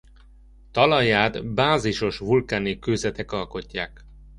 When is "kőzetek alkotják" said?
2.79-4.05